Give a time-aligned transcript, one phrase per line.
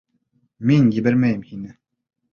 [0.71, 1.73] Мин ебәрмәйем һине!